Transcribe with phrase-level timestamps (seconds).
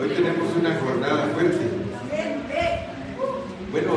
[0.00, 1.66] Hoy tenemos una jornada fuerte.
[3.72, 3.92] Bueno,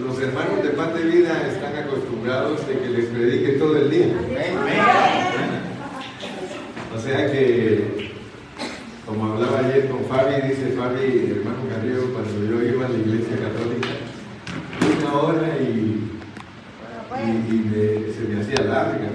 [0.00, 4.14] los hermanos de Pan de Vida están acostumbrados de que les predique todo el día.
[6.94, 8.12] O sea que,
[9.04, 13.36] como hablaba ayer con Fabi, dice Fabi, hermano Carrillo, cuando yo iba a la iglesia
[13.36, 13.88] católica,
[15.02, 16.12] una hora y,
[17.52, 19.10] y, se me hacía larga.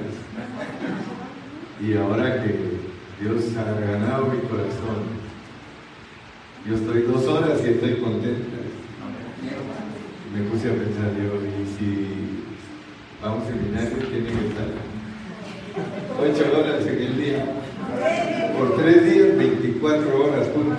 [1.82, 2.60] Y ahora que
[3.20, 5.22] Dios ha ganado mi corazón,
[6.72, 8.58] yo estoy dos horas y estoy contenta.
[10.34, 12.08] Me puse a pensar yo, y si
[13.22, 14.70] vamos a seminario, tiene que estar
[16.18, 17.46] ocho horas en el día.
[18.58, 20.78] Por tres días, 24 horas juntos.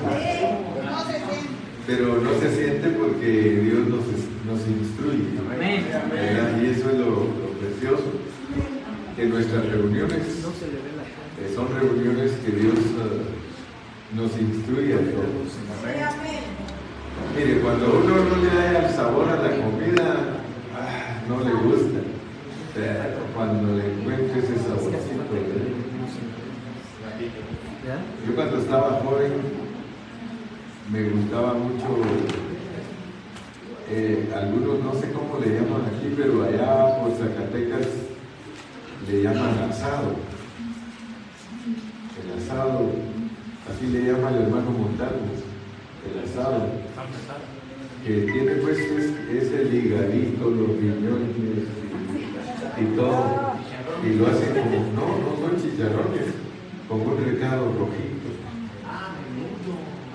[1.87, 4.07] Pero no se siente porque Dios nos,
[4.47, 5.29] nos instruye.
[6.63, 7.27] Y eso es lo,
[7.61, 8.05] precioso.
[9.15, 10.23] Que nuestras reuniones
[11.55, 12.79] son reuniones que Dios...
[12.79, 13.43] Uh,
[14.15, 15.57] nos instruye a todos.
[17.35, 20.15] Mire, cuando uno no le da el sabor a la comida,
[20.77, 22.01] ah, no le gusta.
[22.75, 25.01] Pero cuando le encuentre ese saborcito,
[28.27, 29.33] yo cuando estaba joven
[30.91, 31.87] me gustaba mucho,
[33.89, 37.89] eh, algunos no sé cómo le llaman aquí, pero allá por Zacatecas
[39.09, 40.17] le llaman asado.
[42.21, 42.91] El asado
[43.71, 45.33] así le llama el hermano Montalvo,
[46.05, 46.83] el asado,
[48.05, 51.31] que tiene pues ese ligadito, los riñones
[52.79, 53.55] y, todo,
[54.05, 56.35] y lo hace como, no, no son chicharrones,
[56.89, 58.29] con un recado rojito.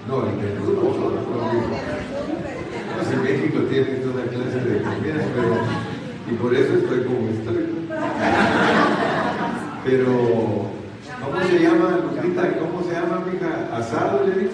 [0.08, 1.28] No, el menudo no,
[3.04, 5.56] si México tiene toda clase de comida, pero,
[6.30, 7.66] y por eso estoy como estoy.
[9.86, 10.78] Pero
[11.24, 12.58] ¿Cómo se llama, Lupita?
[12.60, 13.76] ¿Cómo se llama, mija?
[13.76, 14.50] ¿Asado le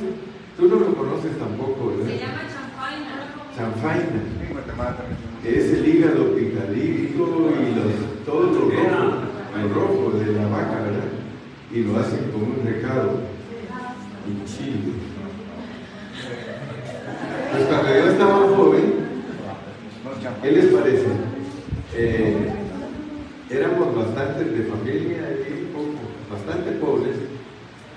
[0.57, 2.05] lo conoces tampoco, ¿verdad?
[2.05, 3.23] Se llama chanfaina.
[3.55, 4.21] Chanfaina.
[5.45, 7.23] Es el hígado picadito
[7.59, 9.13] y los, todo lo rojo,
[9.61, 11.09] lo rojo de la vaca, ¿verdad?
[11.73, 13.19] Y lo hacen con un recado.
[14.27, 14.93] Y chile.
[17.51, 18.93] Pues cuando yo estaba joven,
[20.41, 21.07] ¿qué les parece?
[21.95, 22.49] Eh,
[23.49, 25.93] éramos bastantes de familia y poco
[26.31, 27.15] bastante pobres,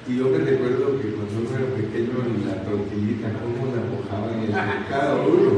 [0.08, 2.12] y yo me recuerdo que cuando uno era pequeño
[2.46, 5.50] la tortillita, cómo la mojaban en el mercado uno.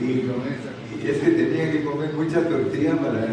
[0.00, 0.24] Y,
[1.04, 3.26] y ese tenía que comer mucha tortilla para...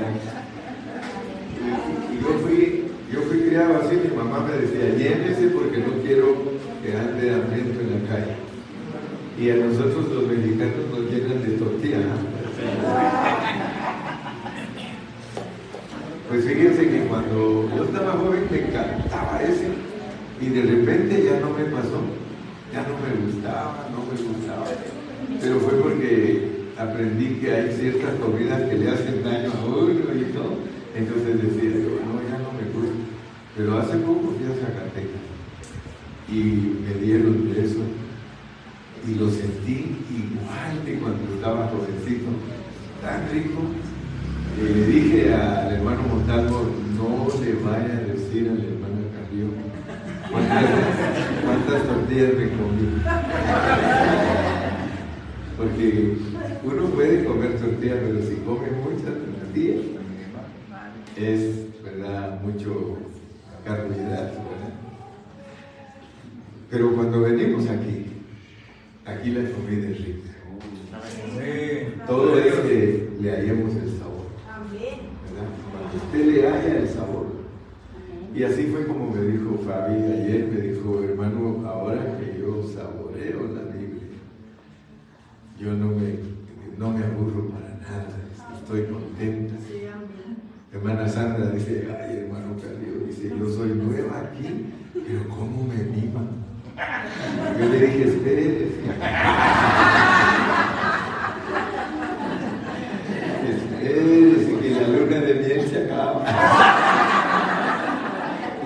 [1.55, 2.83] Y, yo fui,
[3.13, 6.35] yo fui criado así, mi mamá me decía, llénese porque no quiero
[6.83, 8.35] que ande hambriento en la calle.
[9.39, 11.99] Y a nosotros los mexicanos nos llenan de tortilla.
[16.27, 19.69] Pues fíjense que cuando yo estaba joven me encantaba ese
[20.41, 20.61] y de
[21.17, 22.01] ya no me pasó,
[22.73, 24.65] ya no me gustaba, no me gustaba.
[25.41, 30.31] Pero fue porque aprendí que hay ciertas comidas que le hacen daño a uno y
[30.33, 30.57] todo.
[30.95, 32.95] Entonces decía yo, no, ya no me gusta.
[33.57, 35.29] Pero hace poco fui a Zacatecas
[36.29, 37.79] y me dieron de eso
[39.07, 42.29] y lo sentí igual que cuando estaba jovencito,
[43.01, 43.61] tan rico
[44.61, 49.47] le dije al hermano Montalvo, no le vaya a decir al hermano Carrillo
[55.57, 56.17] Porque
[56.63, 59.85] uno puede comer tortillas, pero si come muchas tortillas,
[61.17, 62.97] es, ¿verdad?, mucho
[63.65, 64.73] carbohidrato, ¿verdad?
[66.69, 68.05] Pero cuando venimos aquí,
[69.05, 70.29] aquí la comida es rica.
[72.07, 74.19] Todo es que le hallemos el sabor
[75.95, 77.27] usted le haya el sabor.
[78.33, 83.47] Y así fue como me dijo Fabi ayer, me dijo, hermano, ahora que yo saboreo
[83.53, 84.03] la Biblia,
[85.59, 86.19] yo no me,
[86.77, 88.17] no me aburro para nada,
[88.55, 89.55] estoy contenta.
[90.71, 96.21] Hermana Sandra dice, ay hermano Carrillo, dice, yo soy nueva aquí, pero ¿cómo me anima?
[97.59, 98.69] Yo le dije, espere.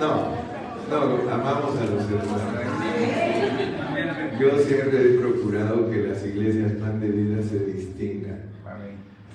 [0.00, 0.10] No,
[0.90, 2.54] no, amamos a los hermanos.
[4.40, 8.42] Yo siempre he procurado que las iglesias pan de vida se distingan.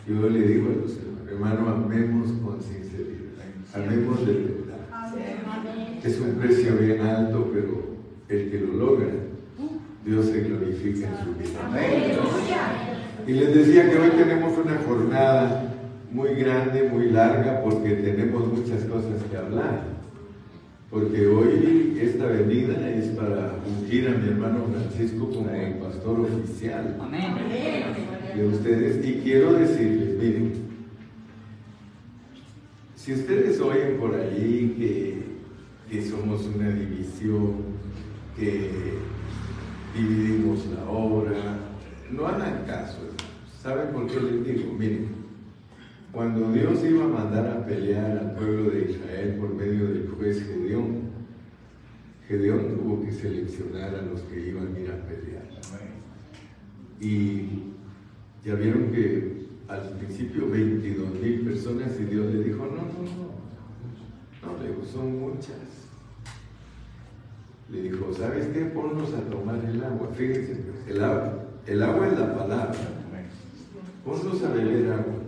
[0.08, 3.34] Yo le digo a los hermanos, hermano, amemos con sinceridad,
[3.74, 4.80] amemos de verdad.
[6.04, 7.99] Es un precio bien alto, pero
[8.30, 9.08] el que lo logra,
[10.06, 11.60] Dios se glorifica en su vida.
[13.28, 15.74] Y les decía que hoy tenemos una jornada
[16.12, 20.00] muy grande, muy larga, porque tenemos muchas cosas que hablar.
[20.90, 26.98] porque hoy esta venida es para ungir a mi hermano Francisco como el pastor oficial
[28.36, 29.06] de ustedes.
[29.06, 30.54] Y quiero decirles, miren,
[32.96, 37.69] si ustedes oyen por ahí que, que somos una división,
[38.40, 38.70] que
[39.96, 41.60] dividimos la obra,
[42.12, 42.98] no hagan caso.
[43.62, 44.74] ¿Saben por qué les digo?
[44.74, 45.08] Miren,
[46.12, 50.42] cuando Dios iba a mandar a pelear al pueblo de Israel por medio del juez
[50.44, 51.10] Gedeón,
[52.28, 55.50] Gedeón tuvo que seleccionar a los que iban a ir a pelear.
[57.02, 57.74] Y
[58.46, 63.04] ya vieron que al principio 22 mil personas y Dios le dijo, no, no,
[64.42, 65.79] no, no, son muchas.
[67.72, 68.66] Le dijo, ¿sabes qué?
[68.66, 70.10] Ponnos a tomar el agua.
[70.16, 70.58] Fíjense,
[70.88, 71.34] el agua,
[71.68, 72.76] el agua es la palabra.
[74.04, 75.20] Ponnos a beber agua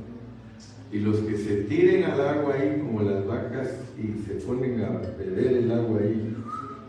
[0.91, 4.89] y los que se tiren al agua ahí como las vacas y se ponen a
[5.17, 6.35] beber el agua ahí,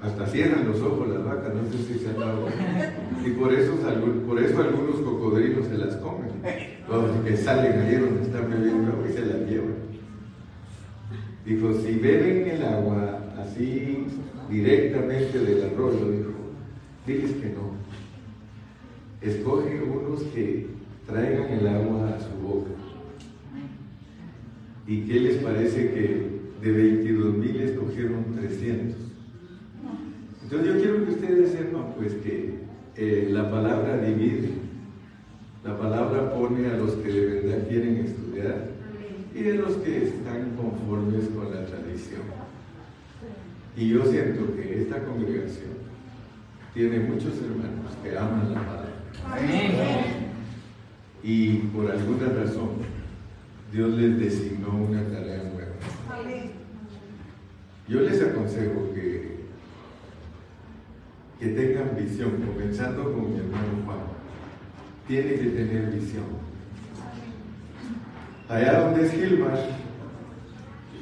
[0.02, 2.48] hasta cierran los ojos las vacas, no sé si se han dado
[3.24, 3.74] Y por eso,
[4.26, 6.30] por eso algunos cocodrilos se las comen,
[6.88, 9.92] los que salen ahí donde están bebiendo agua y se las llevan.
[11.44, 14.06] Dijo, si beben el agua así
[14.52, 16.30] directamente del arroyo, dijo,
[17.06, 17.72] diles que no.
[19.22, 20.66] Escogen unos que
[21.06, 22.70] traigan el agua a su boca
[24.86, 26.26] ¿Y qué les parece que
[26.60, 28.96] de 22 mil escogieron 300?
[30.42, 32.54] Entonces yo quiero que ustedes sepan pues que
[32.96, 34.50] eh, la palabra divide,
[35.64, 38.70] la palabra pone a los que de verdad quieren estudiar
[39.34, 42.41] y a los que están conformes con la tradición.
[43.76, 45.72] Y yo siento que esta congregación
[46.74, 48.92] tiene muchos hermanos que aman la palabra.
[51.22, 52.70] Y por alguna razón
[53.72, 55.72] Dios les designó una tarea nueva.
[57.88, 59.40] Yo les aconsejo que,
[61.40, 63.98] que tengan visión, comenzando con mi hermano Juan.
[65.08, 66.24] Tiene que tener visión.
[68.48, 69.58] Allá donde es Gilmar,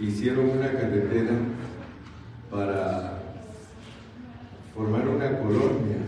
[0.01, 1.33] hicieron una carretera
[2.51, 3.19] para
[4.75, 5.99] formar una colonia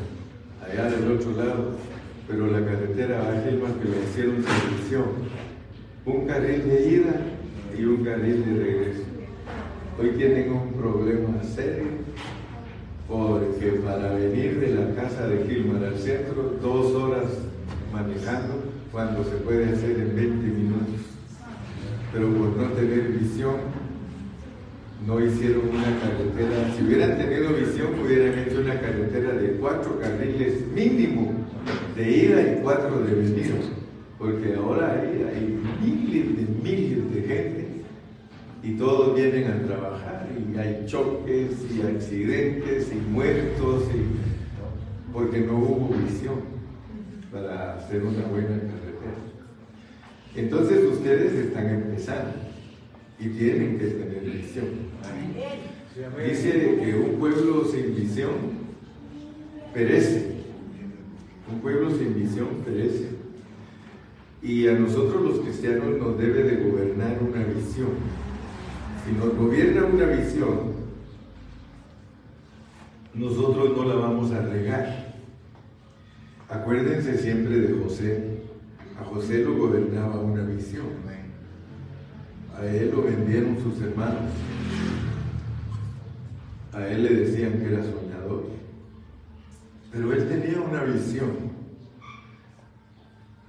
[0.61, 1.71] allá del otro lado,
[2.27, 5.05] pero la carretera a Gilmar que la hicieron visión
[6.05, 7.15] un carril de ida
[7.79, 9.03] y un carril de regreso.
[10.01, 11.85] Hoy tienen un problema serio
[13.09, 17.27] porque para venir de la casa de Gilmar al centro, dos horas
[17.93, 18.55] manejando
[18.91, 21.01] cuando se puede hacer en 20 minutos.
[22.13, 23.55] Pero por no tener visión,
[25.07, 26.75] no hicieron una carretera.
[26.77, 31.33] Si hubieran tenido visión, hubieran hecho una carretera de cuatro carriles mínimo
[31.97, 33.55] de ida y cuatro de venida
[34.23, 37.69] porque ahora hay, hay miles de miles de gente
[38.63, 45.59] y todos vienen a trabajar y hay choques y accidentes y muertos y, porque no
[45.59, 46.37] hubo visión
[47.33, 49.19] para hacer una buena carretera.
[50.37, 52.52] Entonces ustedes están empezando
[53.25, 54.67] y tienen que tener visión.
[56.29, 58.31] Dice que un pueblo sin visión
[59.73, 60.33] perece.
[61.53, 63.11] Un pueblo sin visión perece.
[64.43, 67.91] Y a nosotros los cristianos nos debe de gobernar una visión.
[69.05, 70.73] Si nos gobierna una visión,
[73.15, 75.15] nosotros no la vamos a regar.
[76.49, 78.43] Acuérdense siempre de José.
[79.01, 81.22] A José lo gobernaba una visión.
[82.63, 84.31] A él lo vendieron sus hermanos.
[86.73, 88.45] A él le decían que era soñador.
[89.91, 91.33] Pero él tenía una visión.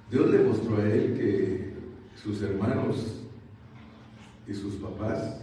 [0.09, 1.73] Dios le mostró a él que
[2.15, 3.21] sus hermanos
[4.47, 5.41] y sus papás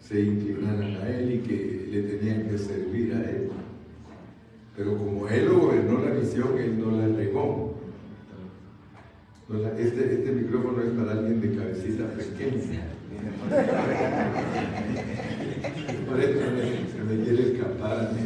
[0.00, 3.50] se inclinaran a él y que le tenían que servir a él.
[4.76, 7.74] Pero como él lo gobernó la visión, él no la regó.
[9.76, 12.91] este, este micrófono es para alguien de cabecita pequeña.
[16.08, 16.40] Por eso
[16.92, 18.20] se me quiere escapar a mí.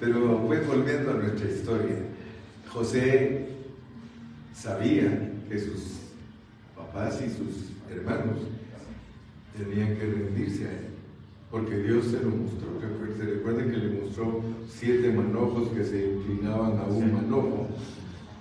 [0.00, 1.96] Pero pues volviendo a nuestra historia,
[2.68, 3.46] José
[4.54, 6.00] sabía que sus
[6.76, 8.38] papás y sus hermanos
[9.56, 10.88] tenían que rendirse a él,
[11.50, 12.68] porque Dios se lo mostró.
[13.16, 17.68] Se recuerden que le mostró siete manojos que se inclinaban a un manojo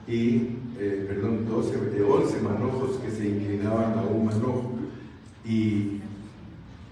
[0.08, 4.71] y, eh, perdón, 12, 11 manojos que se inclinaban a un manojo
[5.46, 6.00] y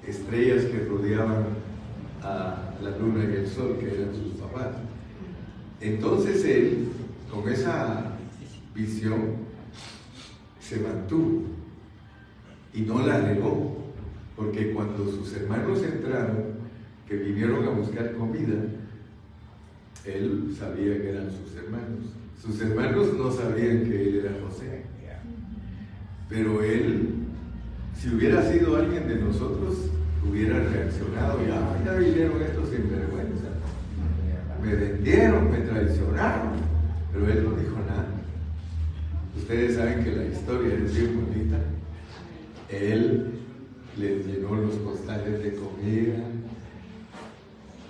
[0.08, 1.46] estrellas que rodeaban
[2.24, 4.76] a la luna y el sol, que eran sus papás.
[5.82, 6.90] Entonces él,
[7.32, 8.18] con esa
[8.74, 9.36] visión
[10.60, 11.44] se mantuvo
[12.74, 13.78] y no la negó,
[14.36, 16.60] porque cuando sus hermanos entraron,
[17.08, 18.56] que vinieron a buscar comida,
[20.06, 22.14] él sabía que eran sus hermanos.
[22.40, 24.84] Sus hermanos no sabían que él era José.
[26.30, 27.19] Pero él,
[28.02, 29.76] si hubiera sido alguien de nosotros,
[30.28, 33.50] hubiera reaccionado y ah, ya vinieron estos sinvergüenza.
[34.64, 36.52] Me vendieron, me traicionaron.
[37.12, 38.08] Pero él no dijo nada.
[39.38, 41.58] Ustedes saben que la historia es bien bonita.
[42.70, 43.32] Él
[43.98, 46.20] les llenó los costales de comida,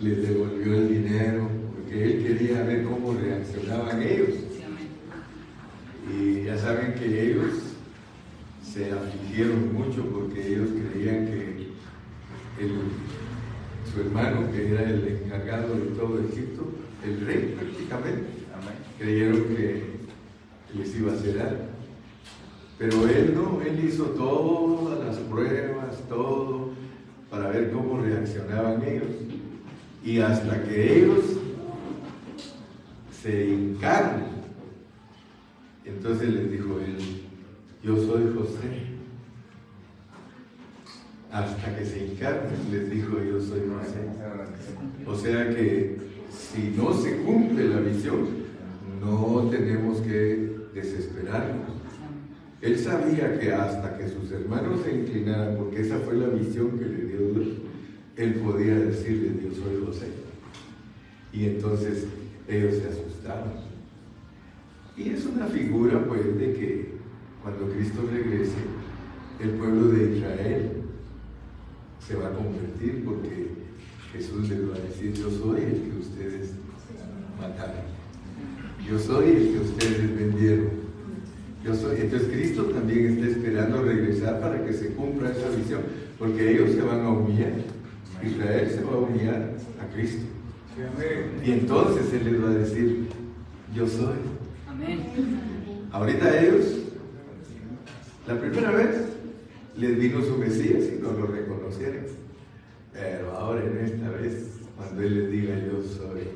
[0.01, 4.29] les devolvió el dinero, porque él quería ver cómo reaccionaban ellos.
[6.11, 7.68] Y ya saben que ellos
[8.71, 11.69] se afligieron mucho porque ellos creían que
[13.91, 16.67] su hermano, que era el encargado de todo Egipto,
[17.03, 18.29] el rey prácticamente,
[18.99, 19.83] creyeron que
[20.77, 21.63] les iba a hacer algo.
[22.77, 26.69] Pero él no, él hizo todas las pruebas, todo,
[27.29, 29.09] para ver cómo reaccionaban ellos.
[30.03, 31.23] Y hasta que ellos
[33.21, 34.23] se hincaron,
[35.85, 37.28] entonces les dijo él,
[37.83, 38.89] yo soy José.
[41.31, 43.99] Hasta que se hincaron, les dijo, yo soy José.
[45.05, 45.97] O sea que
[46.31, 48.27] si no se cumple la visión,
[48.99, 51.79] no tenemos que desesperarnos.
[52.61, 56.85] Él sabía que hasta que sus hermanos se inclinaran, porque esa fue la visión que
[56.85, 57.47] le dio Dios,
[58.17, 60.07] él podía decirle, Dios soy José.
[61.31, 62.05] Y entonces
[62.47, 63.53] ellos se asustaron.
[64.97, 66.88] Y es una figura, pues, de que
[67.43, 68.57] cuando Cristo regrese,
[69.39, 70.71] el pueblo de Israel
[72.05, 73.47] se va a convertir porque
[74.11, 76.51] Jesús les va a decir, yo soy el que ustedes
[77.39, 77.99] mataron.
[78.87, 80.89] Yo soy el que ustedes vendieron.
[81.63, 85.81] Yo soy, entonces Cristo también está esperando regresar para que se cumpla esa visión,
[86.17, 87.51] porque ellos se van a humillar.
[88.23, 90.23] Israel se va a humillar a Cristo.
[91.45, 93.07] Y entonces Él les va a decir,
[93.75, 94.15] yo soy.
[94.67, 95.05] Amén.
[95.91, 96.78] Ahorita ellos,
[98.29, 99.09] la primera vez,
[99.75, 102.05] les vino su Mesías y no lo reconocieron.
[102.93, 106.29] Pero ahora en esta vez, cuando Él les diga yo soy,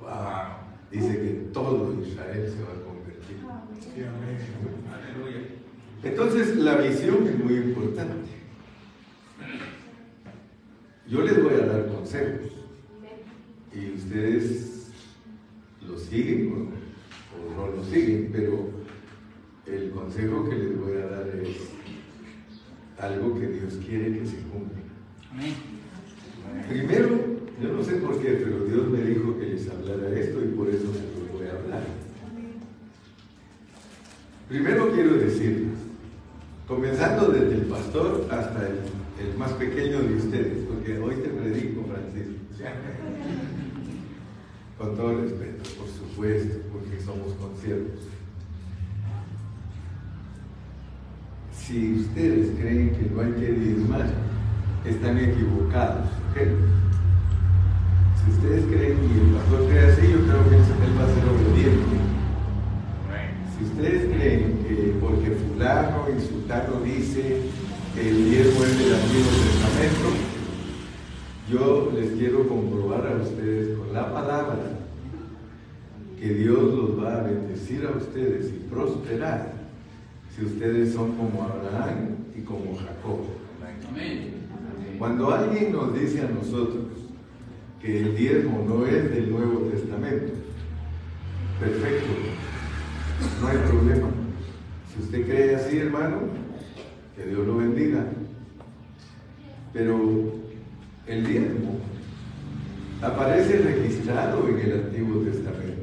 [0.00, 0.54] wow,
[0.92, 2.88] dice que todo Israel se va a
[6.02, 8.30] entonces la visión es muy importante.
[11.08, 12.52] Yo les voy a dar consejos
[13.74, 14.90] y ustedes
[15.86, 18.70] lo siguen o, no lo siguen, pero
[19.70, 21.56] el consejo que les voy a dar es
[22.98, 24.78] algo que Dios quiere que se cumpla.
[26.68, 27.08] Primero,
[27.62, 30.68] yo no sé por qué, pero Dios me dijo que les hablara esto y por
[30.68, 31.82] eso se lo voy a hablar.
[34.48, 35.74] Primero quiero decirles,
[36.66, 42.32] comenzando desde el pastor hasta el, más pequeño de ustedes, porque hoy te predico, Francisco.
[44.78, 48.17] Con todo respeto, por supuesto, porque somos conciertos.
[51.68, 54.06] Si ustedes creen que no hay que diezmar,
[54.86, 56.08] están equivocados.
[58.24, 61.24] Si ustedes creen y el pastor cree así, yo creo que él va a ser
[61.28, 61.96] obediente.
[63.52, 67.42] Si ustedes creen que porque fulano y sultano dice
[67.94, 70.08] que el diezmo es del Antiguo Testamento,
[71.50, 74.56] yo les quiero comprobar a ustedes con la palabra
[76.18, 79.57] que Dios los va a bendecir a ustedes y prosperar
[80.34, 83.20] si ustedes son como Abraham y como Jacob.
[84.98, 86.86] Cuando alguien nos dice a nosotros
[87.80, 90.32] que el diezmo no es del Nuevo Testamento,
[91.60, 92.08] perfecto,
[93.40, 94.08] no hay problema.
[94.92, 96.22] Si usted cree así, hermano,
[97.16, 98.04] que Dios lo bendiga.
[99.72, 100.34] Pero
[101.06, 101.78] el diezmo
[103.02, 105.82] aparece registrado en el Antiguo Testamento.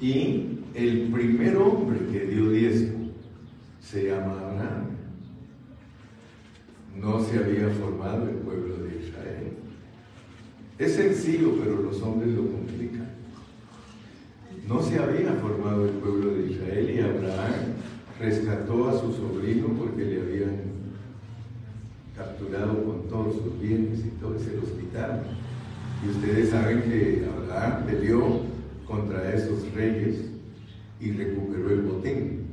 [0.00, 3.10] Y el primer hombre que dio diezmo
[3.80, 4.86] se llama Abraham.
[6.96, 9.52] No se había formado el pueblo de Israel.
[10.78, 13.08] Es sencillo, pero los hombres lo complican.
[14.68, 17.54] No se había formado el pueblo de Israel y Abraham
[18.20, 20.60] rescató a su sobrino porque le habían
[22.16, 25.20] capturado con todos sus bienes y todo, se los quitaron.
[26.04, 28.40] Y ustedes saben que Abraham peleó
[28.86, 30.37] contra esos reyes
[31.00, 32.48] y recuperó el botín.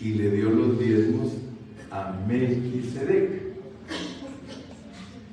[0.00, 1.32] Y le dio los diezmos
[1.90, 3.46] a Melquisedec.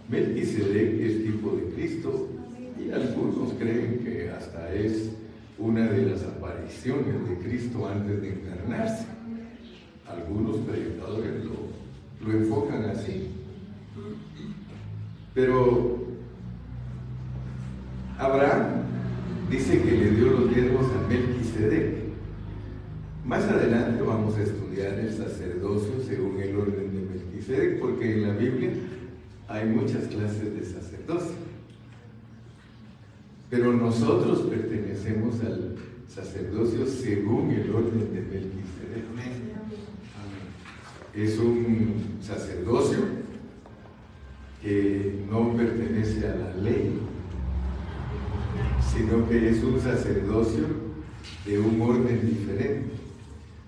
[0.09, 2.29] Melquisedec es tipo de Cristo
[2.79, 5.11] y algunos creen que hasta es
[5.57, 9.05] una de las apariciones de Cristo antes de encarnarse.
[10.07, 13.29] Algunos predicadores lo, enfocan así.
[15.33, 15.97] Pero
[18.17, 18.83] Abraham
[19.49, 21.42] dice que le dio los diezmos a Melquisedec.
[23.25, 28.33] Más adelante vamos a estudiar el sacerdocio según el orden de Melquisedec, porque en la
[28.33, 28.71] Biblia
[29.47, 31.35] hay muchas clases de sacerdocio.
[33.51, 35.75] Pero nosotros pertenecemos al
[36.07, 39.03] sacerdocio según el orden de Melquisedec.
[41.13, 42.97] Es un sacerdocio
[44.59, 46.99] que no pertenece a la ley,
[48.91, 50.82] sino que es un sacerdocio
[51.45, 53.03] de un orden diferente.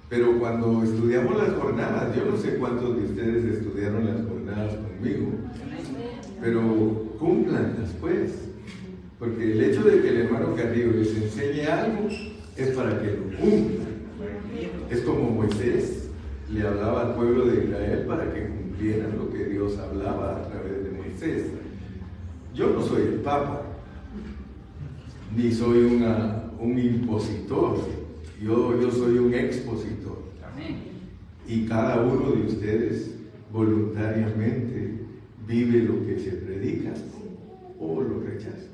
[0.09, 5.31] Pero cuando estudiamos las jornadas, yo no sé cuántos de ustedes estudiaron las jornadas conmigo,
[6.39, 6.61] pero
[7.19, 8.31] cúmplanlas pues,
[9.17, 12.07] porque el hecho de que el hermano Carrillo les enseñe algo
[12.55, 13.95] es para que lo cumplan.
[14.89, 16.09] Es como Moisés
[16.51, 20.83] le hablaba al pueblo de Israel para que cumplieran lo que Dios hablaba a través
[20.83, 21.47] de Moisés.
[22.53, 23.63] Yo no soy el Papa,
[25.35, 25.79] ni soy
[26.65, 27.77] un impositor,
[28.41, 30.25] yo, yo soy un expositor.
[31.47, 33.11] Y cada uno de ustedes
[33.51, 34.95] voluntariamente
[35.47, 36.93] vive lo que se predica
[37.79, 38.65] o lo rechaza.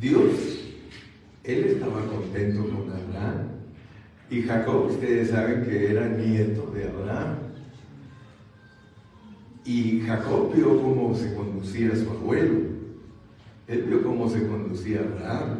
[0.00, 0.74] Dios,
[1.44, 3.48] él estaba contento con Abraham.
[4.30, 7.36] Y Jacob, ustedes saben que era nieto de Abraham.
[9.66, 12.71] Y Jacob vio cómo se conducía su abuelo.
[13.68, 15.58] Él vio cómo se conducía Abraham,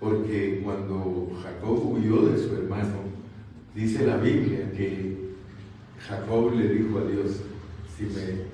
[0.00, 3.06] porque cuando Jacob huyó de su hermano,
[3.74, 5.16] dice la Biblia que
[6.00, 7.42] Jacob le dijo a Dios,
[7.96, 8.46] si me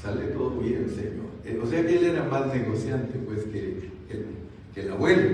[0.00, 1.24] sale todo bien, Señor.
[1.44, 3.90] Eh, o sea que él era más negociante pues que,
[4.74, 5.30] que, el abuelo,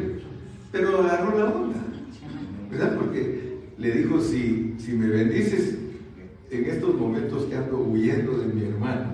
[0.71, 1.78] pero agarró la onda,
[2.71, 2.97] ¿verdad?
[2.99, 5.76] Porque le dijo, si, si me bendices
[6.50, 9.12] en estos momentos que ando huyendo de mi hermano,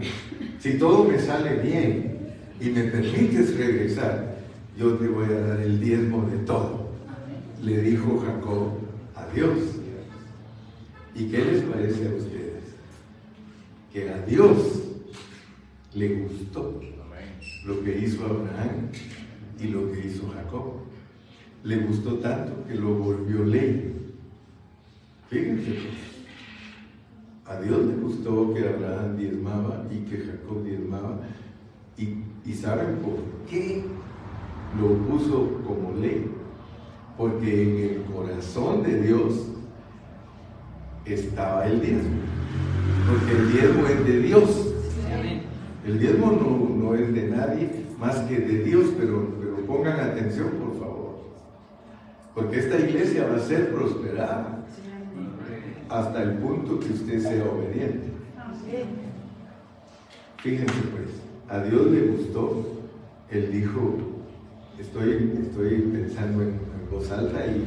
[0.58, 2.15] si todo me sale bien,
[2.60, 4.36] y me permites regresar,
[4.76, 6.90] yo te voy a dar el diezmo de todo.
[7.62, 8.78] Le dijo Jacob
[9.14, 9.58] a Dios.
[11.14, 12.64] ¿Y qué les parece a ustedes?
[13.92, 14.82] Que a Dios
[15.94, 16.80] le gustó
[17.66, 18.90] lo que hizo Abraham
[19.58, 20.74] y lo que hizo Jacob.
[21.64, 23.92] Le gustó tanto que lo volvió ley.
[25.28, 25.78] Fíjense,
[27.44, 31.20] a Dios le gustó que Abraham diezmaba y que Jacob diezmaba
[31.98, 33.84] y, saben por qué
[34.80, 36.30] lo puso como ley.
[37.16, 39.46] Porque en el corazón de Dios
[41.04, 42.18] estaba el diezmo.
[43.08, 44.72] Porque el diezmo es de Dios.
[45.86, 50.78] El diezmo no, es de nadie más que de Dios, pero, pero pongan atención, por
[50.78, 51.18] favor.
[52.34, 54.64] Porque esta iglesia va a ser prosperada
[55.88, 58.08] hasta el punto que usted sea obediente.
[60.38, 62.64] Fíjense pues a Dios le gustó,
[63.30, 63.96] él dijo,
[64.78, 67.64] estoy, estoy pensando en, voz alta y,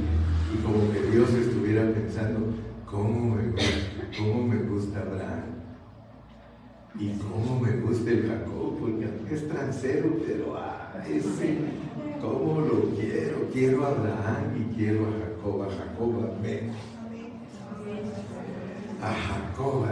[0.63, 2.39] como que Dios estuviera pensando,
[2.89, 3.53] ¿cómo me,
[4.17, 5.43] cómo me gusta Abraham?
[6.97, 11.57] Y cómo me gusta el Jacob, porque es transero, pero ah, ese,
[12.21, 16.13] cómo lo quiero, quiero a Abraham y quiero a Jacob, a Jacob.
[19.01, 19.85] A Jacob.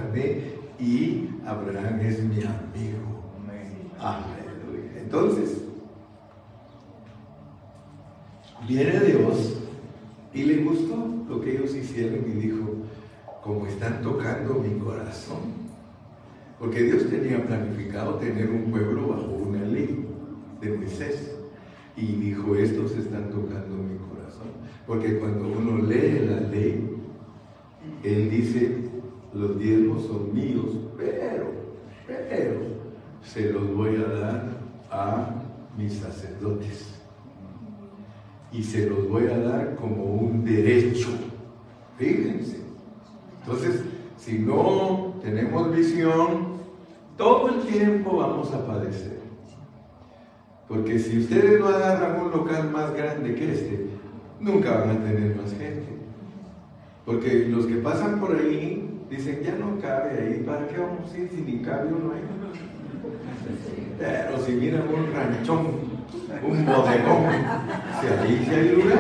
[0.80, 3.16] Y Abraham es mi amigo.
[3.99, 5.01] Aleluya.
[5.01, 5.62] Entonces,
[8.67, 9.57] viene Dios
[10.33, 12.65] y le gustó lo que ellos hicieron y dijo,
[13.43, 15.67] como están tocando mi corazón.
[16.60, 20.05] Porque Dios tenía planificado tener un pueblo bajo una ley
[20.60, 21.36] de Moisés.
[21.95, 24.47] Y dijo, estos están tocando mi corazón.
[24.86, 26.97] Porque cuando uno lee la ley,
[28.03, 28.89] Él dice,
[29.33, 31.51] los diezmos son míos, pero,
[32.07, 32.76] pero,
[33.23, 34.43] se los voy a dar
[34.91, 35.30] a
[35.77, 36.95] mis sacerdotes.
[38.51, 41.10] Y se los voy a dar como un derecho.
[41.97, 42.62] Fíjense.
[43.41, 43.82] Entonces,
[44.17, 46.58] si no tenemos visión,
[47.17, 49.17] todo el tiempo vamos a padecer.
[50.67, 53.88] Porque si ustedes no agarran un local más grande que este,
[54.39, 55.88] nunca van a tener más gente.
[57.06, 61.17] Porque los que pasan por ahí dicen, ya no cabe ahí, ¿para qué vamos a
[61.17, 62.21] ir si ni cabe uno ahí?
[64.00, 65.67] Pero si miran un ranchón,
[66.43, 67.23] un bodegón,
[68.00, 69.00] si ahí sí hay lugar.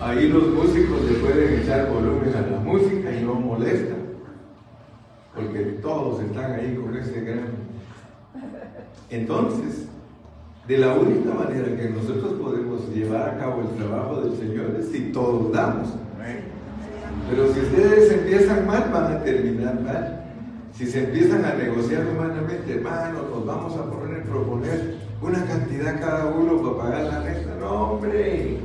[0.00, 3.94] Ahí los músicos le pueden echar volumen a la música y no molesta.
[5.34, 7.48] Porque todos están ahí con ese gran.
[9.10, 9.86] Entonces,
[10.66, 14.88] de la única manera que nosotros podemos llevar a cabo el trabajo del Señor es
[14.88, 15.88] si todos damos.
[17.30, 20.23] Pero si ustedes empiezan mal, van a terminar mal.
[20.76, 26.26] Si se empiezan a negociar humanamente, hermano, nos vamos a poner, proponer una cantidad cada
[26.26, 27.54] uno para pagar la renta.
[27.60, 28.58] No, hombre.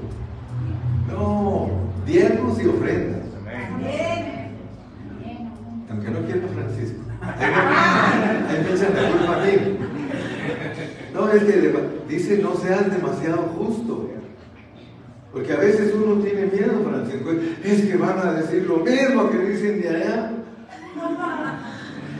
[1.07, 1.69] No,
[2.07, 3.21] diezmos y ofrendas.
[3.75, 4.55] Amén.
[5.91, 6.99] Aunque no quiera Francisco.
[8.49, 9.77] Me echan la culpa a mí.
[11.13, 11.73] No, es que
[12.09, 14.09] dice no seas demasiado justo.
[15.31, 17.29] Porque a veces uno tiene miedo, Francisco.
[17.63, 20.31] Es que van a decir lo mismo que dicen de allá.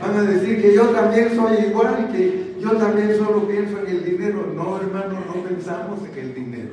[0.00, 4.04] Van a decir que yo también soy igual, que yo también solo pienso en el
[4.04, 4.50] dinero.
[4.54, 6.70] No, hermano, no pensamos en el dinero.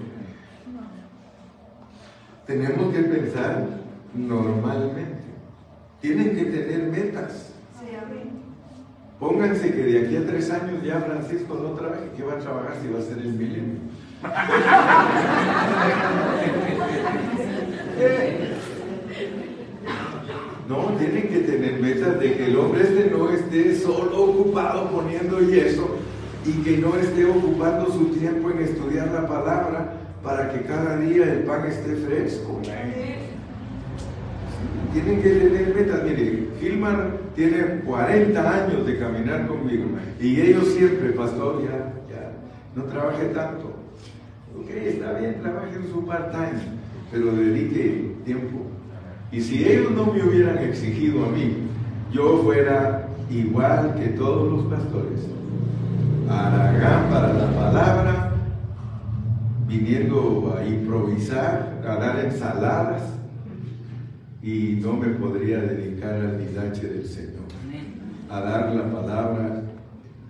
[2.46, 3.68] Tenemos que pensar
[4.14, 5.18] normalmente.
[6.00, 7.54] Tienen que tener metas.
[9.20, 12.12] Pónganse que de aquí a tres años ya Francisco no trabaje.
[12.16, 13.80] ¿Qué va a trabajar si va a ser el milenio?
[21.10, 25.98] Tienen que tener metas de que el hombre este no esté solo ocupado poniendo yeso
[26.46, 31.32] y que no esté ocupando su tiempo en estudiar la palabra para que cada día
[31.32, 32.60] el pan esté fresco.
[34.92, 36.04] Tienen que tener metas.
[36.04, 39.86] Mire, Gilmar tiene 40 años de caminar conmigo
[40.20, 42.34] y ellos siempre, pastor, ya, ya,
[42.76, 43.68] no trabaje tanto.
[44.60, 46.60] Ok, está bien, trabaje en su part-time,
[47.12, 48.77] pero dedique tiempo
[49.32, 51.54] y si ellos no me hubieran exigido a mí,
[52.14, 55.28] yo fuera igual que todos los pastores,
[56.30, 58.32] Aragán para la palabra,
[59.68, 63.02] viniendo a improvisar, a dar ensaladas,
[64.42, 67.44] y no me podría dedicar al didache del Señor,
[68.30, 69.62] a dar la palabra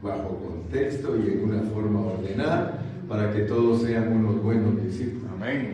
[0.01, 5.32] bajo contexto y en una forma ordenada para que todos sean unos buenos discípulos.
[5.36, 5.74] Amén.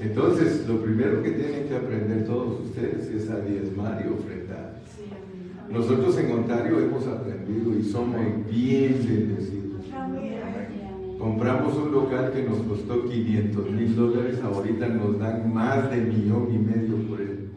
[0.00, 4.80] Entonces, lo primero que tienen que aprender todos ustedes es a diezmar y ofrendar.
[5.70, 8.20] Nosotros en Ontario hemos aprendido y somos
[8.50, 9.66] bien bendecidos.
[11.18, 16.48] Compramos un local que nos costó 500 mil dólares, ahorita nos dan más de millón
[16.52, 17.48] y medio por él.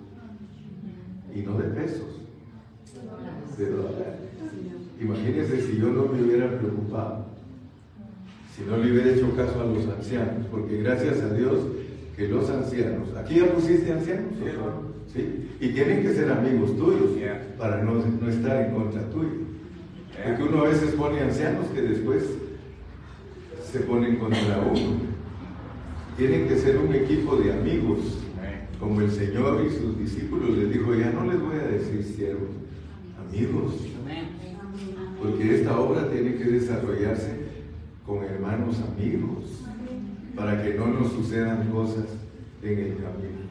[1.36, 2.22] Y no de pesos,
[3.58, 4.30] de dólares.
[5.00, 7.19] Imagínense si yo no me hubiera preocupado,
[8.60, 11.60] si no le hubiera hecho caso a los ancianos, porque gracias a Dios
[12.18, 14.34] que los ancianos, aquí ya pusiste ancianos,
[15.14, 15.50] ¿sí?
[15.62, 17.12] Y tienen que ser amigos tuyos
[17.58, 19.48] para no, no, estar en contra tuyo.
[20.26, 22.26] Porque uno a veces pone ancianos que después
[23.72, 24.98] se ponen contra uno.
[26.18, 28.00] Tienen que ser un equipo de amigos,
[28.78, 32.50] como el Señor y sus discípulos les dijo, ya no les voy a decir siervos,
[33.26, 33.76] amigos.
[35.22, 37.49] Porque esta obra tiene que desarrollarse
[38.10, 39.62] con hermanos amigos
[40.36, 42.06] para que no nos sucedan cosas
[42.64, 43.46] en el camino.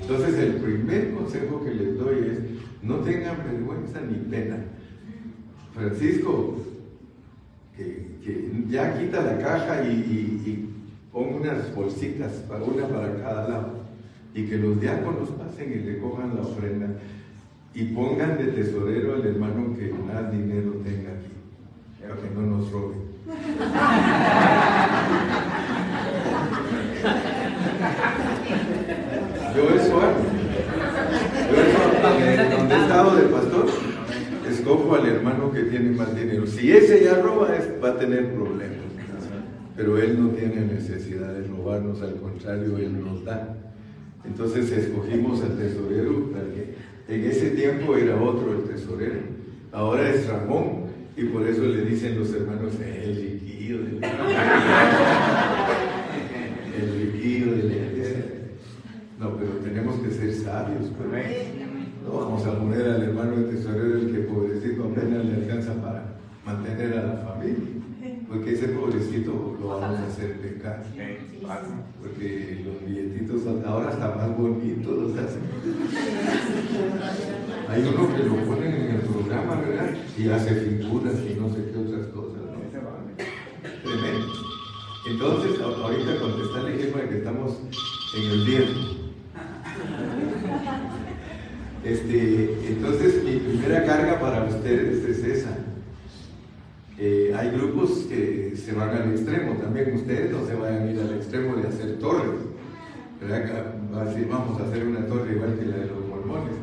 [0.00, 2.38] Entonces el primer consejo que les doy es,
[2.82, 4.64] no tengan vergüenza ni pena.
[5.74, 6.56] Francisco,
[7.76, 10.70] que, ya quita la caja y, y,
[11.12, 13.74] ponga unas bolsitas, una para cada lado,
[14.34, 16.86] y que los diáconos pasen y recojan la ofrenda
[17.74, 21.32] y pongan de tesorero al hermano que más dinero tenga aquí,
[22.00, 23.03] para que no nos roben.
[23.24, 23.30] Yo
[29.70, 30.00] eso.
[31.50, 31.80] Yo eso
[32.58, 33.66] donde he estado de pastor,
[34.46, 36.46] escojo al hermano que tiene más dinero.
[36.46, 37.48] Si ese ya roba,
[37.82, 38.84] va a tener problemas.
[39.74, 43.56] Pero él no tiene necesidad de robarnos, al contrario, él nos da.
[44.26, 46.30] Entonces escogimos al tesorero,
[47.08, 49.20] en ese tiempo era otro el tesorero.
[49.72, 50.83] Ahora es Ramón,
[51.16, 54.02] y por eso le dicen los hermanos, el liquido del
[56.74, 57.70] el liquido del
[59.20, 60.90] No, pero tenemos que ser sabios.
[62.04, 66.16] No vamos a poner al hermano de tesorero el que pobrecito apenas le alcanza para
[66.44, 67.74] mantener a la familia.
[68.28, 70.82] Porque ese pobrecito lo vamos a hacer pecar.
[72.02, 74.98] Porque los billetitos ahora están más bonitos.
[74.98, 75.42] Los hacen.
[77.68, 78.73] Hay uno que lo ponen en el
[79.34, 79.90] programa, ¿verdad?
[80.16, 82.40] Y hace figuras y no sé qué otras cosas.
[82.42, 82.54] ¿no?
[83.82, 84.32] Tremendo.
[85.06, 86.76] Entonces, ahorita contestarle
[87.08, 87.58] que estamos
[88.16, 88.80] en el tiempo.
[91.84, 95.58] Este, entonces, mi primera carga para ustedes es esa.
[96.98, 101.00] Eh, hay grupos que se van al extremo, también ustedes no se vayan a ir
[101.00, 102.40] al extremo de hacer torres.
[104.30, 106.03] Vamos a hacer una torre igual que la de los
[106.34, 106.56] mormones.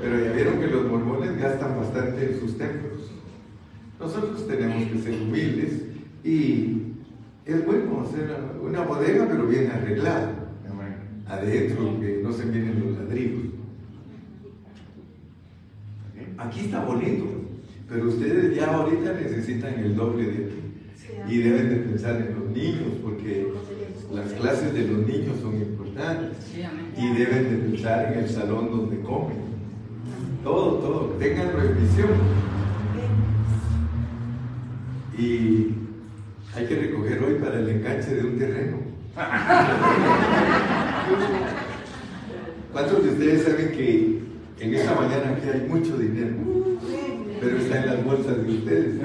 [0.00, 3.10] Pero ya vieron que los mormones gastan bastante en sus templos.
[3.98, 5.82] Nosotros tenemos que ser humildes
[6.24, 6.82] y
[7.44, 10.34] es bueno hacer una bodega, pero bien arreglada.
[11.28, 13.50] Adentro, que no se vienen los ladrillos.
[16.40, 17.26] aquí está bonito,
[17.88, 20.54] pero ustedes ya ahorita necesitan el doble de aquí.
[21.28, 23.52] Y deben de pensar en los niños, porque
[24.12, 26.38] las clases de los niños son importantes.
[26.96, 29.38] Y deben de pensar en el salón donde comen.
[30.42, 31.00] Todo, todo.
[31.18, 32.10] Tengan revisión.
[35.16, 35.74] Y
[36.56, 38.78] hay que recoger hoy para el enganche de un terreno.
[42.72, 44.20] ¿Cuántos de ustedes saben que
[44.60, 46.36] en esta mañana aquí hay mucho dinero?
[47.40, 48.96] Pero está en las bolsas de ustedes.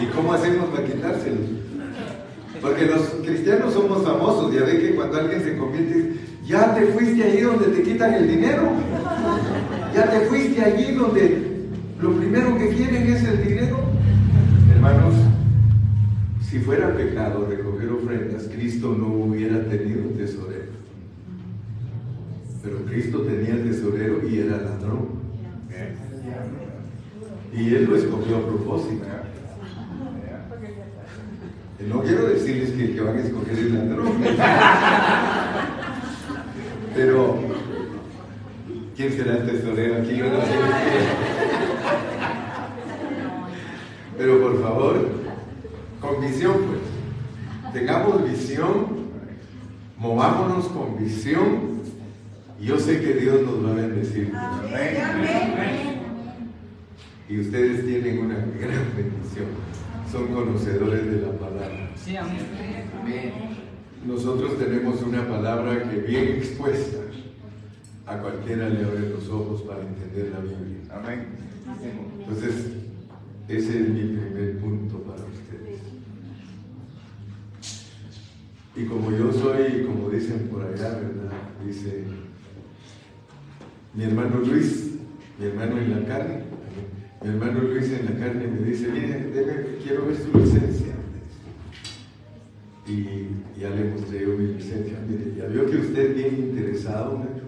[0.00, 1.65] ¿Y cómo hacemos para quitárselo?
[2.66, 7.22] Porque los cristianos somos famosos, ya ve que cuando alguien se convierte, ya te fuiste
[7.22, 8.72] allí donde te quitan el dinero.
[9.94, 11.68] Ya te fuiste allí donde
[12.02, 13.78] lo primero que quieren es el dinero.
[14.74, 15.14] Hermanos,
[16.42, 20.72] si fuera pecado recoger ofrendas, Cristo no hubiera tenido tesorero.
[22.64, 25.06] Pero Cristo tenía tesorero y era ladrón.
[27.56, 29.04] Y Él lo escogió a propósito.
[31.78, 34.12] No quiero decirles que el que van a escoger es ladrón.
[36.94, 37.38] Pero,
[38.96, 40.16] ¿quién será el tesorero aquí?
[40.16, 40.52] Yo no sé.
[44.16, 45.08] Pero por favor,
[46.00, 46.80] con visión, pues.
[47.74, 48.86] Tengamos visión,
[49.98, 51.76] movámonos con visión.
[52.58, 54.32] Y yo sé que Dios nos va a bendecir.
[57.28, 59.46] Y ustedes tienen una gran bendición.
[60.10, 61.45] Son conocedores de la palabra.
[62.06, 62.36] Sí, amén.
[64.06, 66.98] Nosotros tenemos una palabra que bien expuesta
[68.06, 70.78] a cualquiera le abre los ojos para entender la Biblia.
[70.92, 71.26] Amén.
[72.20, 72.66] Entonces,
[73.48, 75.80] ese es mi primer punto para ustedes.
[78.76, 81.32] Y como yo soy, como dicen por allá, ¿verdad?
[81.66, 82.04] Dice
[83.94, 84.90] mi hermano Luis,
[85.40, 86.40] mi hermano en la carne,
[87.22, 90.85] mi hermano Luis en la carne me dice, mire, debe- quiero ver su licencia.
[92.88, 94.96] Y ya le mostré yo mi licencia.
[95.08, 97.46] Mire, ya vio que usted es bien interesado, Nacho.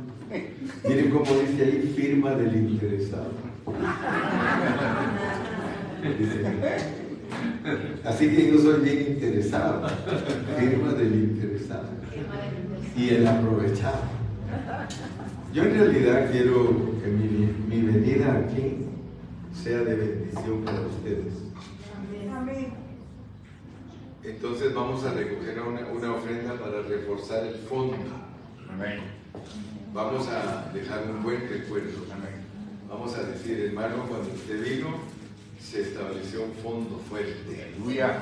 [0.89, 3.31] Miren cómo dice ahí, firma del interesado.
[8.05, 9.89] Así que yo soy bien interesado,
[10.59, 11.89] firma del interesado
[12.97, 14.03] y el aprovechado.
[15.53, 18.79] Yo en realidad quiero que mi, mi venida aquí
[19.53, 21.35] sea de bendición para ustedes.
[24.29, 27.97] Entonces vamos a recoger una, una ofrenda para reforzar el fondo.
[28.71, 29.01] Amén.
[29.95, 32.05] Vamos a dejar un buen recuerdo.
[32.91, 34.89] Vamos a decir, hermano, cuando usted vino,
[35.59, 37.73] se estableció un fondo fuerte.
[37.75, 38.21] Aleluya.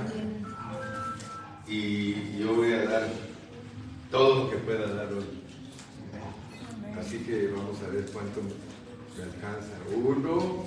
[1.66, 3.08] Y yo voy a dar
[4.12, 5.24] todo lo que pueda dar hoy.
[7.00, 9.72] Así que vamos a ver cuánto me alcanza.
[9.92, 10.66] Uno.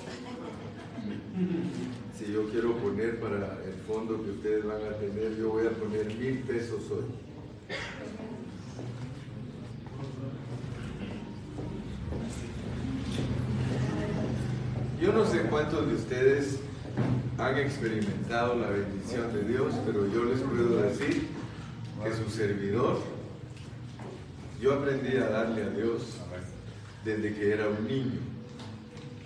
[2.17, 5.71] Si yo quiero poner para el fondo que ustedes van a tener, yo voy a
[5.71, 7.05] poner mil pesos hoy.
[15.01, 16.59] Yo no sé cuántos de ustedes
[17.37, 21.27] han experimentado la bendición de Dios, pero yo les puedo decir
[22.03, 22.99] que su servidor,
[24.61, 26.17] yo aprendí a darle a Dios
[27.05, 28.38] desde que era un niño.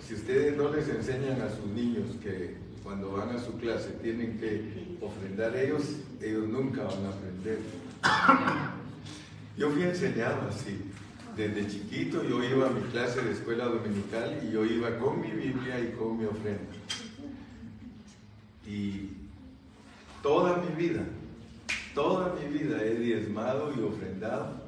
[0.06, 4.38] Si ustedes no les enseñan a sus niños que cuando van a su clase tienen
[4.38, 7.58] que ofrendar ellos, ellos nunca van a aprender.
[9.56, 10.90] Yo fui enseñado así.
[11.36, 15.30] Desde chiquito yo iba a mi clase de escuela dominical y yo iba con mi
[15.30, 16.72] Biblia y con mi ofrenda.
[18.66, 19.10] Y
[20.22, 21.02] toda mi vida,
[21.94, 24.64] toda mi vida he diezmado y ofrendado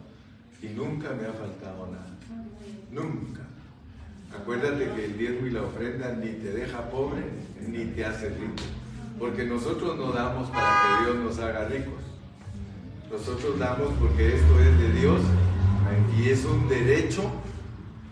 [0.63, 2.19] y nunca me ha faltado nada.
[2.91, 3.46] Nunca.
[4.35, 7.23] Acuérdate que el diezmo y la ofrenda ni te deja pobre
[7.67, 8.63] ni te hace rico.
[9.19, 11.95] Porque nosotros no damos para que Dios nos haga ricos.
[13.11, 15.21] Nosotros damos porque esto es de Dios
[16.19, 17.23] y es un derecho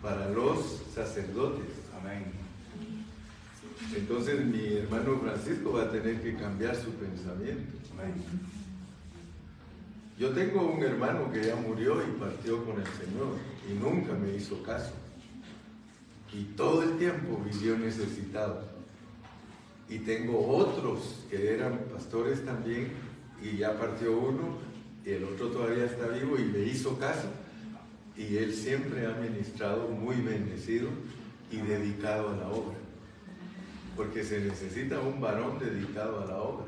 [0.02, 1.66] para los sacerdotes.
[2.00, 2.24] Amén.
[3.96, 7.78] Entonces mi hermano Francisco va a tener que cambiar su pensamiento.
[7.92, 8.14] Amén.
[10.18, 13.36] Yo tengo un hermano que ya murió y partió con el Señor
[13.68, 14.92] y nunca me hizo caso.
[16.34, 18.62] Y todo el tiempo vivió necesitado.
[19.88, 22.88] Y tengo otros que eran pastores también
[23.40, 24.58] y ya partió uno
[25.04, 27.28] y el otro todavía está vivo y me hizo caso.
[28.16, 30.88] Y él siempre ha ministrado muy bendecido
[31.52, 32.78] y dedicado a la obra.
[33.96, 36.66] Porque se necesita un varón dedicado a la obra.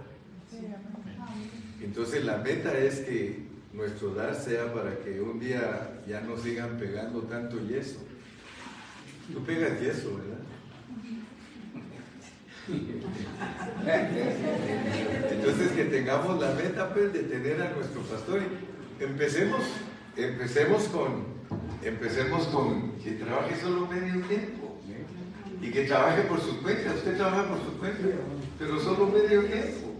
[1.83, 6.79] Entonces la meta es que nuestro dar sea para que un día ya no sigan
[6.79, 8.06] pegando tanto yeso.
[9.33, 10.37] Tú pegas yeso, ¿verdad?
[15.31, 18.41] Entonces que tengamos la meta pues, de tener a nuestro pastor.
[18.99, 19.63] Empecemos,
[20.17, 21.27] empecemos con,
[21.83, 24.81] empecemos con que trabaje solo medio tiempo
[25.61, 26.93] y que trabaje por su cuenta.
[26.93, 28.01] Usted trabaja por su cuenta,
[28.59, 29.93] pero solo medio tiempo.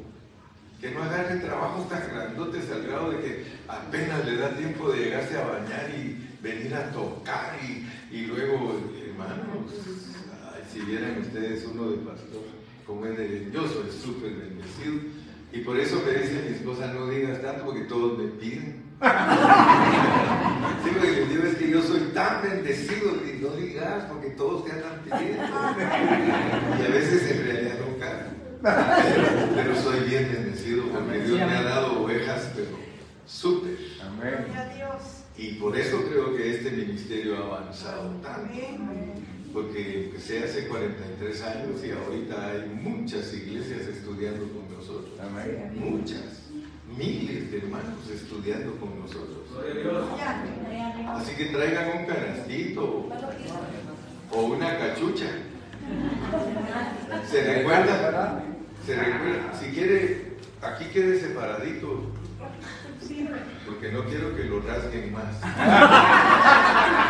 [0.81, 5.05] Que no agarre trabajos tan grandotes al grado de que apenas le da tiempo de
[5.05, 8.79] llegarse a bañar y venir a tocar y, y luego,
[9.17, 9.73] hermanos,
[10.73, 12.43] si vieran ustedes uno de pastor,
[12.87, 14.95] como es de, yo soy súper bendecido.
[15.53, 18.85] Y por eso me dice mi esposa, no digas tanto porque todos me piden.
[20.85, 24.31] sí, lo que les digo es que yo soy tan bendecido que no digas porque
[24.31, 25.45] todos te andan pidiendo.
[26.79, 28.37] y a veces en realidad no caen.
[29.55, 32.69] Pero, soy bien bendecido porque Dios me ha dado ovejas, pero
[33.27, 33.77] súper.
[34.03, 34.47] Amén.
[35.39, 38.53] Y por eso creo que este ministerio ha avanzado tanto.
[39.53, 45.13] Porque empecé hace 43 años y ahorita hay muchas iglesias estudiando con nosotros.
[45.75, 46.43] Muchas.
[46.97, 49.45] Miles de hermanos estudiando con nosotros.
[51.09, 53.09] Así que traigan un canastito
[54.31, 55.27] o una cachucha.
[57.31, 58.43] ¿Se recuerda?
[58.87, 59.55] ¿Se recuerda?
[59.61, 62.16] Si quiere, aquí quede separadito
[63.67, 65.35] porque no quiero que lo rasguen más.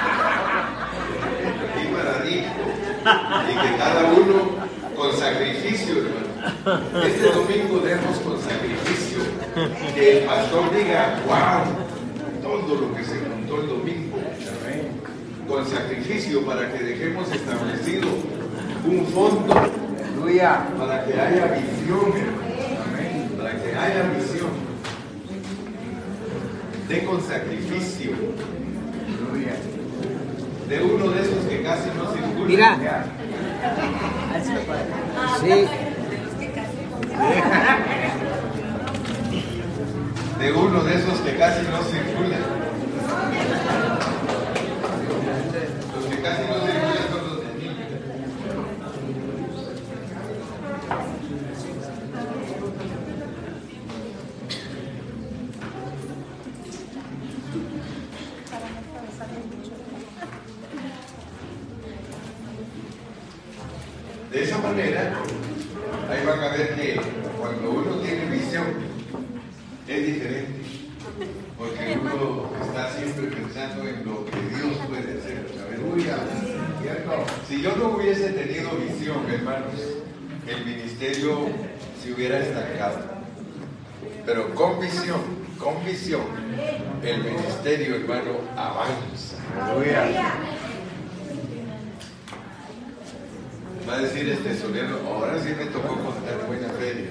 [1.76, 2.62] Y paradito.
[3.50, 4.66] Y que cada uno
[4.96, 7.04] con sacrificio, hermano.
[7.04, 9.18] Este domingo demos con sacrificio.
[9.94, 11.64] Que el pastor diga, wow,
[12.42, 14.16] todo lo que se contó el domingo.
[15.46, 18.08] Con sacrificio para que dejemos establecido
[18.86, 19.54] un fondo.
[19.54, 23.36] Para que haya visión, hermano.
[23.36, 24.25] Para que haya visión
[26.88, 28.12] de con sacrificio.
[30.68, 32.46] De uno de esos que casi no circula.
[32.46, 33.06] Mira.
[35.40, 35.66] Sí.
[40.38, 42.40] De uno de esos que casi no circulan.
[45.94, 47.68] Los que casi no circulan son los de mí.
[64.32, 65.22] De esa manera,
[66.10, 67.00] ahí van a ver que
[67.38, 68.66] cuando uno tiene visión,
[69.88, 70.60] es diferente.
[71.56, 75.46] Porque uno está siempre pensando en lo que Dios puede hacer.
[75.66, 76.16] Aleluya.
[77.48, 79.74] Si yo no hubiese tenido visión, hermanos,
[80.46, 81.48] el ministerio
[82.02, 82.98] se hubiera estancado.
[84.24, 85.20] Pero con visión,
[85.58, 86.22] con visión,
[87.02, 89.36] el ministerio, hermano, avanza.
[89.62, 90.34] Aleluya.
[93.88, 97.10] Va a decir este tesorero, ahora sí me tocó contar buena feria.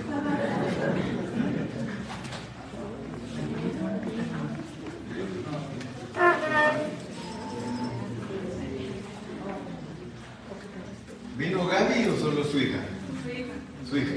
[11.95, 12.79] ¿Vino Gaby o solo su hija?
[13.23, 13.53] Su hija.
[13.89, 14.13] Su hija.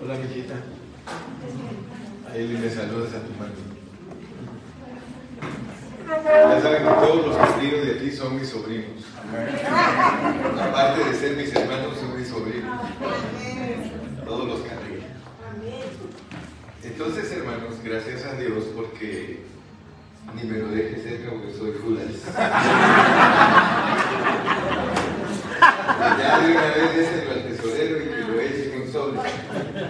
[0.00, 0.54] Hola, mijita.
[2.32, 3.54] Ahí le saludas a tu madre.
[6.06, 9.04] Ya saben que todos los que de aquí son mis sobrinos.
[10.60, 12.80] Aparte de ser mis hermanos, son mis sobrinos.
[14.24, 15.04] Todos los carrillos.
[16.82, 19.44] Entonces, hermanos, gracias a Dios porque
[20.32, 22.06] ni me lo deje cerca porque soy Judas.
[26.18, 29.20] ya de una vez déselo al tesorero y que lo eche un sobre.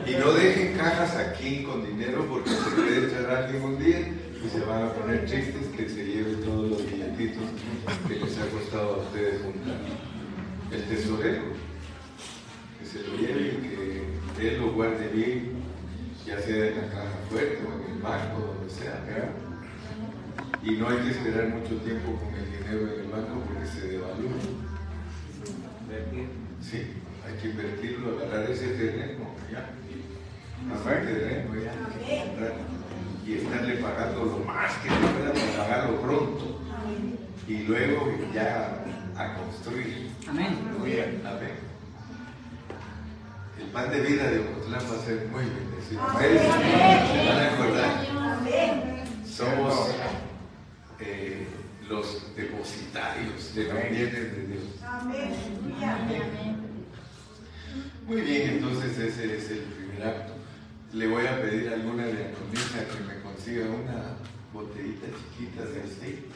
[0.06, 0.76] Y no dejen
[1.62, 5.68] con dinero porque se puede echar alguien un día y se van a poner tristes
[5.76, 7.44] que se lleve todos los billetitos
[8.08, 9.76] que les ha costado a ustedes juntar.
[10.72, 11.42] El tesorero,
[12.78, 15.52] que se lo lleve y que él lo guarde bien,
[16.26, 19.00] ya sea en la caja fuerte o en el banco, donde sea.
[20.62, 23.86] Y no hay que esperar mucho tiempo con el dinero en el banco porque se
[23.88, 24.32] devalúa.
[26.60, 26.78] Sí,
[27.24, 29.70] hay que invertirlo, agarrar ese terreno, ya.
[31.62, 32.52] Ya
[33.26, 36.60] y estarle pagando lo más que se pueda para pagarlo pronto
[37.48, 38.84] y luego ya
[39.16, 40.10] a construir.
[40.28, 40.58] Amén.
[40.78, 41.20] Amén.
[43.58, 46.02] El pan de vida de Ocotlán va a ser muy bendecido.
[46.02, 46.38] Amén.
[46.38, 48.06] Se van a acordar.
[49.26, 49.90] Somos
[51.00, 51.46] eh,
[51.88, 54.64] los depositarios de los bienes de Dios.
[54.86, 55.32] Amén.
[58.06, 60.33] Muy bien, entonces ese es el primer acto
[60.94, 64.14] le voy a pedir a alguna diaconisa que me consiga una
[64.52, 66.28] botellita chiquita de aceite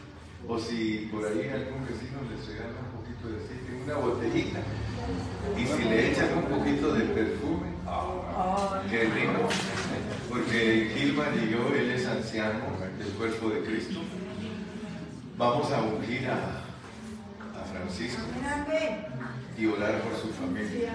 [0.49, 4.61] O si por ahí algún vecino les regala un poquito de aceite, una botellita.
[5.57, 7.69] Y si le echan un poquito de perfume,
[8.91, 9.49] qué rico.
[10.29, 12.65] Porque Gilman y yo, él es anciano
[12.99, 14.01] del cuerpo de Cristo.
[15.37, 16.63] Vamos a ungir a,
[17.55, 18.23] a Francisco
[19.57, 20.95] y orar por su familia.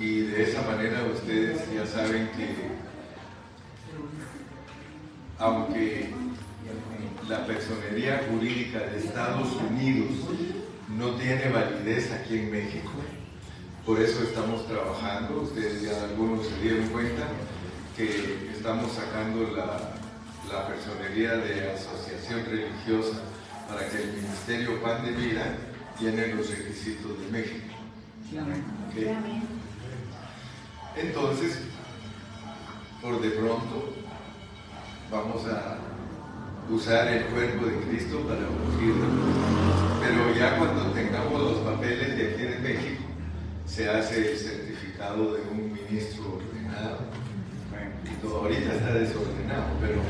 [0.00, 2.54] Y de esa manera ustedes ya saben que
[5.38, 6.10] aunque
[7.28, 10.10] la personería jurídica de Estados Unidos
[10.96, 12.90] no tiene validez aquí en México,
[13.84, 17.26] por eso estamos trabajando, ustedes ya algunos se dieron cuenta
[17.96, 19.94] que estamos sacando la,
[20.68, 23.20] personería de asociación religiosa
[23.68, 25.56] para que el Ministerio Pan de Vida
[25.98, 27.74] tiene los requisitos de México.
[31.00, 31.60] Entonces,
[33.00, 33.94] por de pronto,
[35.10, 35.78] vamos a
[36.70, 39.06] usar el cuerpo de Cristo para ungirlo.
[40.00, 43.04] Pero ya cuando tengamos los papeles de aquí de México,
[43.64, 46.98] se hace el certificado de un ministro ordenado.
[48.20, 50.00] todo ahorita está desordenado, pero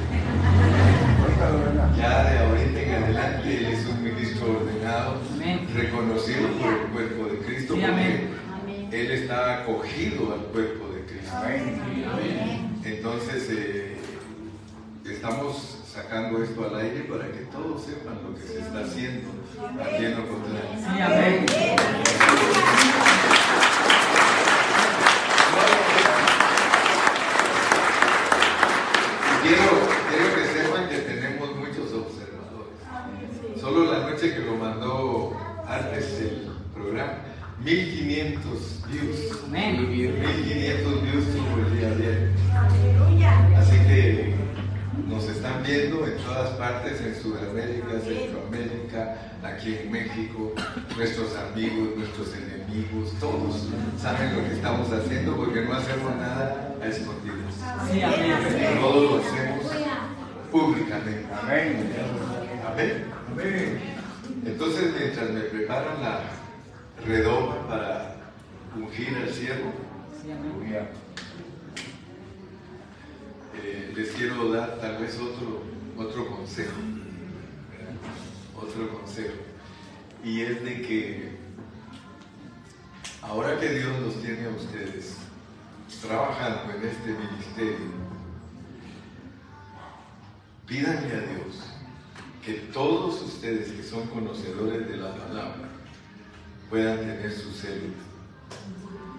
[1.96, 5.20] ya de ahorita en adelante él es un ministro ordenado,
[5.74, 8.17] reconocido por el cuerpo de Cristo, porque
[9.28, 11.36] está acogido al cuerpo de Cristo.
[12.82, 13.96] Entonces, eh,
[15.04, 19.28] estamos sacando esto al aire para que todos sepan lo que se está haciendo
[19.84, 20.62] aquí en Ocotlán.
[20.78, 21.46] Sí, amén.
[29.42, 29.62] Quiero,
[30.08, 33.60] quiero que sepan que tenemos muchos observadores.
[33.60, 37.18] Solo la noche que lo mandó antes el programa,
[37.62, 39.48] 1500 views.
[39.50, 42.30] 1500 views tuvo el día de
[43.00, 43.24] hoy.
[43.56, 44.34] Así que
[45.06, 49.16] nos están viendo en todas partes, en Sudamérica, Centroamérica,
[49.58, 50.54] aquí en México,
[50.96, 53.68] nuestros amigos, nuestros enemigos, todos
[54.00, 57.54] saben lo que estamos haciendo porque no hacemos nada a escondidas.
[57.90, 58.78] Sí, amén.
[58.80, 59.64] Todos lo hacemos
[60.52, 61.26] públicamente.
[61.34, 61.92] Amén.
[62.66, 63.08] Amén.
[64.46, 66.20] Entonces, mientras me preparan la
[67.04, 68.16] redoma para
[68.76, 69.72] ungir al siervo,
[73.60, 75.62] eh, les quiero dar tal vez otro,
[75.96, 76.76] otro consejo,
[78.56, 79.47] otro consejo,
[80.24, 81.38] y es de que
[83.22, 85.16] ahora que Dios los tiene a ustedes
[86.02, 87.92] trabajando en este ministerio,
[90.66, 91.64] pídanle a Dios
[92.44, 95.68] que todos ustedes que son conocedores de la palabra
[96.70, 97.94] puedan tener su célula,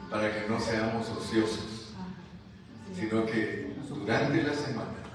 [0.10, 1.94] para que no seamos ociosos,
[2.96, 5.09] sino que durante la semana.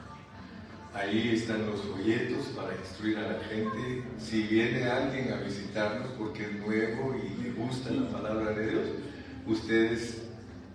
[0.95, 4.05] Ahí están los folletos para instruir a la gente.
[4.17, 8.89] Si viene alguien a visitarnos porque es nuevo y le gusta la palabra de Dios,
[9.45, 10.23] ustedes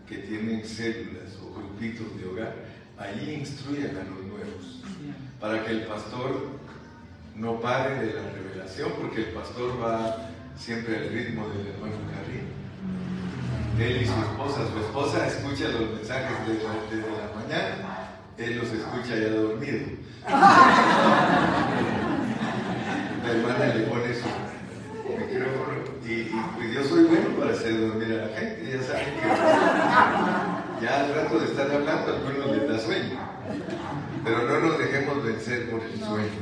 [0.10, 2.54] que tienen células o grupitos de hogar,
[2.98, 4.84] ahí instruyan a los nuevos.
[5.40, 6.50] Para que el pastor
[7.36, 12.60] no pare de la revelación, porque el pastor va siempre al ritmo del hermano Carrillo.
[13.80, 17.99] Él y su esposa, su esposa escucha los mensajes desde la mañana
[18.40, 19.80] él los escucha ya dormido.
[23.24, 24.28] La hermana le pone su
[25.10, 25.74] micrófono
[26.06, 26.24] y,
[26.56, 31.14] pues yo soy bueno para hacer dormir a la gente, ya saben que ya al
[31.14, 33.20] rato de estar hablando algunos les da sueño,
[34.24, 36.40] pero no nos dejemos vencer por el sueño.